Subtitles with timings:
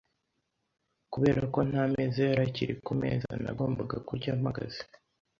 [1.13, 4.81] Kubera ko nta meza yari akiri ku meza, nagombaga kurya mpagaze.